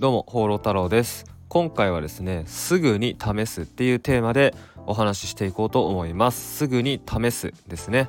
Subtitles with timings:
[0.00, 1.24] どうも放浪太郎です。
[1.48, 4.54] 今回はですねすぐに試すっていうテーマで
[4.86, 6.56] お話ししていこうと思います。
[6.58, 8.08] すぐに試すですね。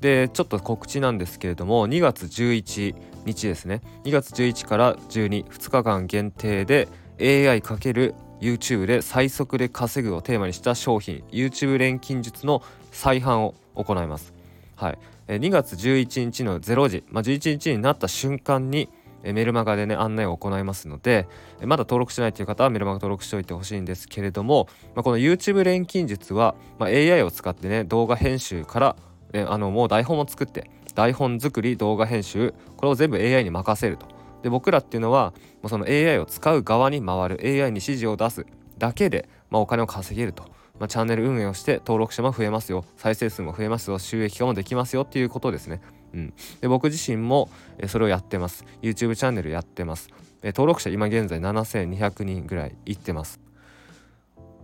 [0.00, 2.94] でちょっと告知なんですけれども2月11
[3.26, 3.82] 日ですね。
[4.04, 6.88] 2月11から122日間限定で
[7.18, 12.62] AI×YouTube で最速で稼ぐをテーマにした商品 YouTube 錬金術の
[12.92, 14.32] 再販を行います。
[14.74, 14.98] はい。
[15.28, 18.88] 2月11日の0時、まあ、11日になった瞬間に
[19.22, 21.26] メルマガでね案内を行いますので
[21.62, 28.96] まだ登録してないという方はメルマガ登録しておいてほしいんですけれども、まあ、この YouTube 錬金術は、まあ、AI を使ってね動画編集から、
[29.32, 34.06] ね、あのもう台本を作って台本作り動画編集これを全部 AI に任せると
[34.42, 35.32] で僕らっていうのは
[35.62, 38.46] もうその AI を使う側に回る AI に指示を出す
[38.78, 40.44] だけで、まあ、お金を稼げると。
[40.78, 45.82] まあ、チャンネル運営をして登録者も増えますよ再生数も増えますよ収益化もできますよっていうことですね。
[46.14, 47.48] うん、で僕自身も
[47.86, 48.64] それをやってます。
[48.82, 50.08] YouTube チャンネルやってます。
[50.42, 53.40] 登録者今現在7200人ぐらいいってます。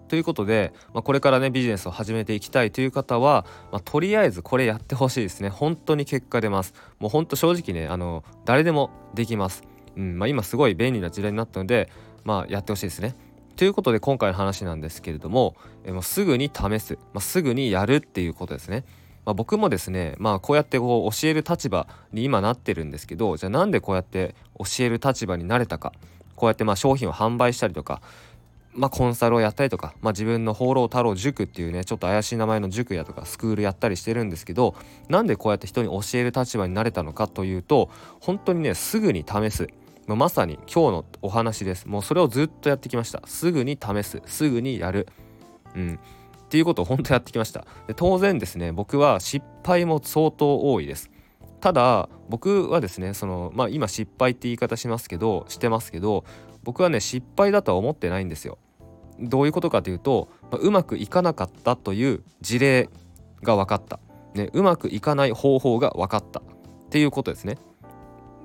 [0.08, 5.48] ということで、まあ、これからねビジネスを始めていきたいという方は、まあ、とりあえずこれやってほしいですね。
[5.48, 6.74] 本当に結果出ます。
[6.98, 9.64] もう本当正直ねあの誰でもできます、
[9.96, 11.90] うんまあ、今すごい便利な時代になったので
[12.24, 13.14] まあやってほしいですね。
[13.56, 18.84] ということで今回の話なんですけれどもえもうすぐに試す、まあ、すぐにやるっていうことですね。
[19.26, 25.92] まあ、僕もですねまあこうやってこう教える立場に今なってるんですけどじゃあなんでこうやって教える立場になれたか
[26.36, 28.00] こうやってまあ商品を販売したりとか
[28.76, 34.74] まあ、コンサルをやったりとか、まあ、自分の放浪太郎塾っていうねちょっと怪しい名前の塾やとかスクールやったりしてるんですけど
[35.08, 37.90] なんでこうやって人に教える立場になれたのかというと
[38.20, 39.68] 本当にねすぐに試す。
[40.06, 41.88] まさに今日のお話です。
[41.88, 43.22] もうそれをずっとやってきました。
[43.26, 44.22] すぐに試す。
[44.26, 45.08] すぐにやる。
[45.74, 45.98] うん。
[46.46, 47.66] っていうことを本当やってきました。
[47.88, 51.10] で当然ですね僕は失敗も相当多いです。
[51.60, 56.24] ただ僕はですねそのまあ今失敗って言い方しますけどしてますけど
[56.62, 58.58] 僕はね失敗だとは思ってないんですよ。
[59.18, 62.90] どういうことかというと、まあ、うまくいかなかったという事例
[63.42, 63.98] が分かった、
[64.34, 66.40] ね、うまくいかない方法が分かった。
[66.40, 67.58] っていうことですね。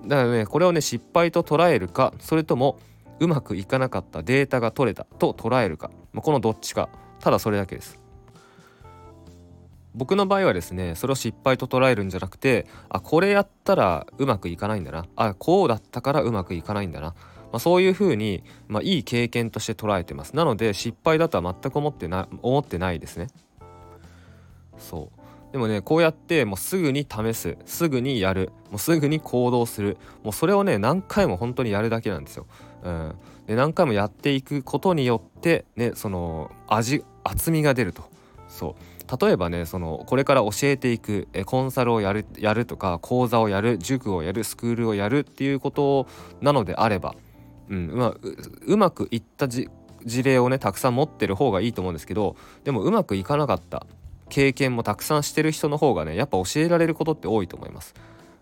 [0.08, 2.80] だからねこれをね失敗と捉えるかそれとも
[3.20, 5.92] うまくいかなかったデータが取れたと捉えるか。
[6.12, 6.90] まあこのどっちか。
[7.22, 8.00] ただそれだけです。
[9.94, 15.06] 僕の場合はですねそれを失敗と捉えるんじゃなくてあこれやったらうまくいかないんだな。
[15.16, 17.16] あこうだったからうまくいかないんだな、ま
[17.54, 20.36] あ、そういうふうに、まあ、いい経験として捉えてます。
[20.36, 23.28] なので失敗だとは全く思ってな思ってないですね。
[24.78, 25.52] そう。
[25.52, 27.58] でもねこうやってもうすぐに試す。
[27.66, 28.52] すぐにやる。
[28.70, 29.98] もうすぐに行動する。
[30.24, 32.48] もうそれをね何回も本当にやるだけなんですよ。
[32.84, 33.16] うん、
[33.46, 38.04] で何回もやっていくことによってねその味厚みが出ると。
[38.48, 38.92] そう
[39.26, 46.08] 例えばねそのこれから教えていくえコンサルをやるやるとか講座をやる塾をやるスクールをやるっていうこと
[46.42, 47.16] なのであれば、
[47.70, 48.14] うんまあ、
[48.68, 49.70] うまくいった事
[50.24, 53.86] 例をねたくさん持ってる方がいいと思うんですけどでもうまくいかなかった
[54.30, 57.94] 経験もたくさんしてる人の方がねやっぱ教えられることって多いと思います。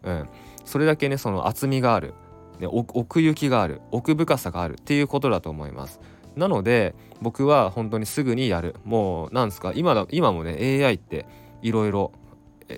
[0.04, 0.30] うん、
[0.66, 2.14] それだけねその厚みがある、
[2.60, 6.00] ね、奥行きがある奥深さがあるっていうことだと思います。
[6.40, 8.76] なので僕は本当にすぐにやる。
[8.86, 11.26] もうなんすか今だ今もね AI って
[11.62, 12.12] いろいろ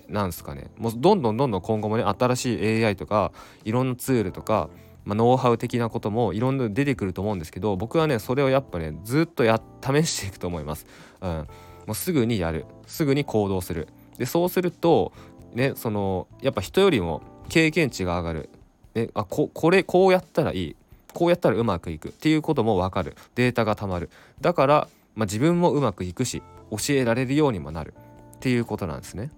[0.10, 0.72] なんすかね。
[0.78, 3.32] もうどんどんどんどん今後もね新しい AI とか
[3.64, 4.70] いろんなツールとか、
[5.06, 10.86] まあ、ノウハウ的なこともいろんな出てくると思うんですけど僕はねそれをやっぱねずっとや試していくと思います。
[11.22, 11.30] うん。
[11.30, 11.48] も
[11.90, 12.66] うすぐにやる。
[12.88, 13.88] すぐに行動する。
[14.18, 15.14] でそうすると
[15.54, 18.50] ねそのやっぱ人よりも経験値が上がる、
[18.94, 20.76] ね、あここれこうやったらいい。
[21.14, 23.16] こうやったらうまくいくっていうことも分かる。
[23.36, 24.10] データがたまる。
[24.40, 26.42] だから、まあ、自分もうまくいくし
[26.72, 27.94] 教えられるようにもなる
[28.36, 29.32] っていうことなんですね。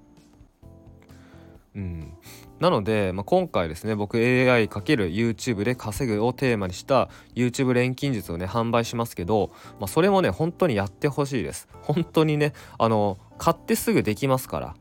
[1.76, 2.14] うん、
[2.60, 11.68] なので、まあ、今回ですね僕 AI×YouTube で稼ぐをテーマにした YouTube 錬金術をね販売しますけど、まあ、それもね本当にやってほしいです。
[11.82, 14.76] 本当にねあの買ってすぐできますから。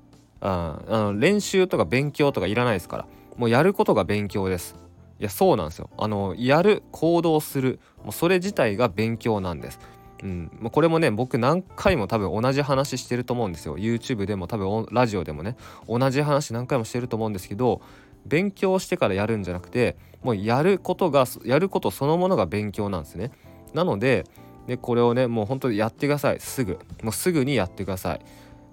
[0.44, 3.06] あの練習とか勉強とかいらないですから。
[3.36, 4.74] もうやることが勉強です。
[5.22, 5.88] いやそうなんですよ。
[5.98, 7.78] あのやる行動する。
[8.02, 9.78] もうそれ自体が勉強なんです。
[10.20, 13.78] うん、これもね僕何回も多分同じ話してると思うんですよ。
[13.78, 15.56] YouTube でも多分ラジオでもね
[15.88, 17.80] 同じ話何回もしてると思うんですけど
[18.26, 23.30] 勉強してからやるんじゃなくてもうやることがやることそのものが勉強なんですね。
[23.74, 24.24] なので
[24.66, 26.40] でこれをねもう本当にやってください。
[26.40, 26.80] すぐ。
[27.04, 28.20] もうすぐにやってください。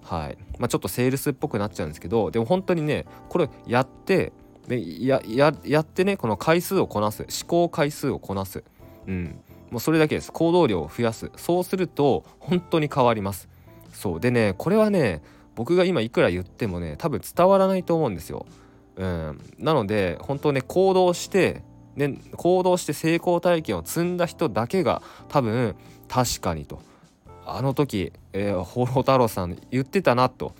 [0.02, 0.38] はい。
[0.58, 4.32] まあ、ちょっとセールスっぽくなっちゃうんですけどでも本当にねこれやって
[4.68, 7.22] でやややってねこの回数をこなす。
[7.22, 8.64] 思考回数をこなす。
[9.06, 9.40] うん。
[9.70, 10.32] もうそれだけです。
[10.32, 11.30] 行動量を増やす。
[11.36, 13.48] そうすると本当に変わります。
[13.92, 14.20] そう。
[14.20, 15.22] でねこれはね
[15.54, 18.46] 僕が今いくら言ってもね多分伝わらないと思うんですよ。
[18.96, 19.40] うん。
[19.58, 21.62] なので本当ね行動して
[21.96, 25.74] ね、行動して成功体験を積んだ人だけが多分
[26.08, 26.80] 確かにと。
[27.44, 30.54] あの時、えー、ホ太郎さん言ってたなと、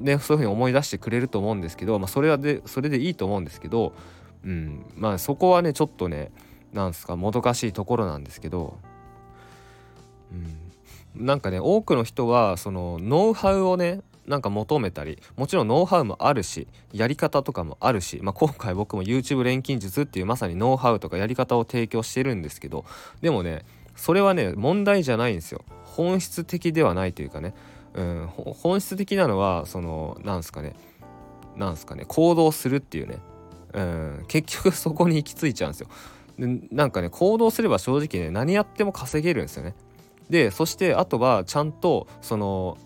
[0.00, 3.92] ね、そういうふうに思い出してくれると思うんですけど、まあ、それはでそれでいいと思うんですけど、
[4.44, 6.30] うんまあ、そこはねちょっとね
[6.72, 8.78] なんすかもどかしいところなんですけど、
[11.16, 22.84] うん、なんかね多くの人はそのノウハウをねなんか求めたりもちろんノウハウもあるしやり方とかもあるし、まあ、今回僕も YouTube 錬金術っていうまさにノウハウとかやり方を提供してるんですけど
[23.22, 23.64] でもね
[23.96, 25.64] それはね問題じゃないんですよ。
[25.84, 27.54] 本質的ではないというかね、
[27.98, 30.74] うん、本質的なのはそのなんすかね。
[31.56, 32.04] なんすかね。
[32.06, 33.18] 行動するっていうね、
[33.74, 35.88] うん、結局そこに行き着いちゃうんですよ。
[36.38, 39.74] でなんかね行動すれば正直ね何やっても稼げるんですよね。
[40.30, 42.78] でそしてあとはちゃんとその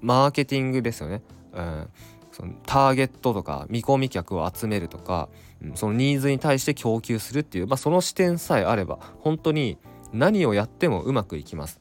[0.00, 1.22] マーケティングですよね、
[1.52, 1.88] うん、
[2.32, 5.28] そのターゲットとか見込み客を集めるとか、
[5.62, 9.78] うん、そのニーズに対して供給するっていう、まあ、その視点さえあれば本当に
[10.12, 11.80] 何をやってもうまくいきます。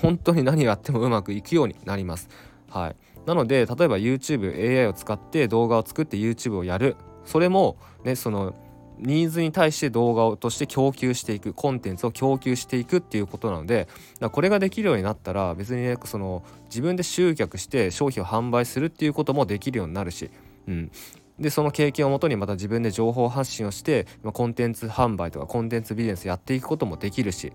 [0.00, 2.28] 本当に何をやってもうまくいくようになります。
[2.68, 2.96] はい。
[3.26, 6.96] なので例えば YouTubeAI を使って動画を作って YouTube をやる。
[7.24, 8.54] それもねその
[8.98, 11.54] ニーズに対して動画をとして供給していく。
[11.54, 13.88] コンテンツを供給していくっていうことなので
[14.32, 20.30] これができるようになったら別にねその自分で集客して商品を販売するっていうこともできるようになるし、
[20.68, 20.90] うん、
[21.38, 27.52] でその経験をもとにまた自分で情報発信をしてコンテンツ販売とかコンテンツビジネスやっていくこともできるし、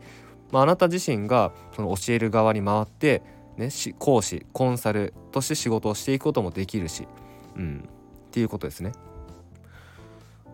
[0.51, 3.21] まあ、なた自身がその教える側に回って
[3.57, 7.07] ね、講師コンサルとして仕事をしていくこともできるし、
[7.55, 7.89] うん、
[8.27, 8.91] っていうことですね。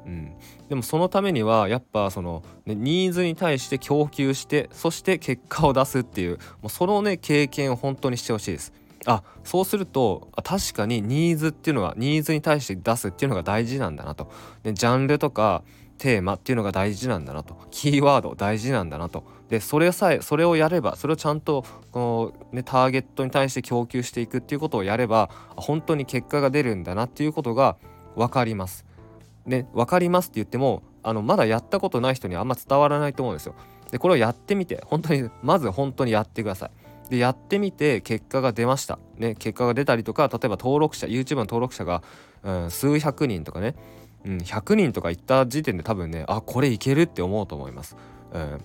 [0.06, 0.34] うん、
[0.68, 8.74] でもそのためにはやっぱその、ね、ニーズに対して供給してそして結果を出すっていうもうそのね経験を本当にしてほしいです。
[9.06, 14.32] あそうすると確かにニーズっていうのはニーズに対して出すっていうのが大事なんだなと、
[14.64, 15.64] ね、ジャンルとか
[15.98, 27.78] テーマっていうのが大事なんだなとキーワード大事なんだなとでそれさえそれをやればそれをちゃんとこの、ね、ターゲットに対して供給していくっていうことをやれば本当に結果が出るんだなっていうことが
[28.16, 28.86] 分かります。
[29.46, 33.56] ね分かりますって言ってもあのまだやったことない人にはあんま伝わらないと思うんですよ。
[33.92, 36.72] でこれをやってみて本当にまず本当にやってください。
[37.10, 38.98] でやってみて結果が出ました。
[39.18, 42.02] ね結果が出たりとか例えば登録者 YouTube の登録者が、
[42.42, 43.76] うん、数百人とかね、
[44.26, 47.96] うん、100人とかいった時点で多分ねあこれいけるって思うと思います。
[48.32, 48.62] うん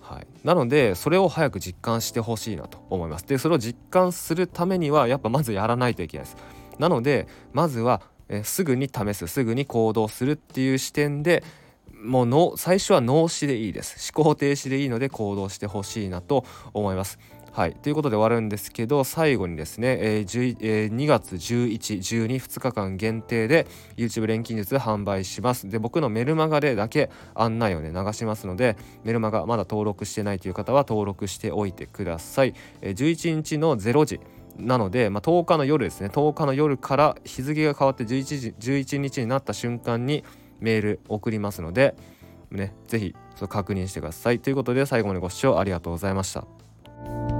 [0.00, 3.26] はい、なのでそれを早く実感してほしいなと思います。
[3.26, 6.36] でそれを実感するためにはやっぱまずやらないといけないです。
[6.78, 11.42] なのでまずはえすぐに試すすぐに行動するっていう視点で
[11.92, 17.18] もうの最初は脳死でいいです思考停止でいいので行動してほしいなと思います。
[17.56, 23.66] はい、ということで終わるんですけど最後にですね、えーえー、2月1112日間限定で
[23.96, 25.66] YouTube 錬金術販売します。
[25.66, 34.20] で僕のメルマガでだけ案内をね流しますのでメルマガまだ登録してないという方は登録しておいてください、えー、11日の0時
[34.58, 36.08] なので、まあ、10日の夜ですね。
[36.08, 40.24] 10日の夜から日付が変わって11時11日になった瞬間に
[40.60, 41.94] メール送りますので、
[42.50, 44.40] ね、ぜひそ確認してください。
[44.40, 47.35] ということで最後までご視聴ありがとうございました。